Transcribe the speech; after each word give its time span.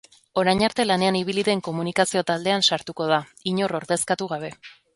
Orain 0.43 0.61
arte 0.67 0.85
lanean 0.85 1.17
ibili 1.19 1.43
den 1.49 1.61
komunikazio 1.67 2.25
taldean 2.31 2.67
sartuko 2.73 3.09
da, 3.15 3.21
inor 3.55 3.79
ordezkatu 3.83 4.31
gabe. 4.37 4.55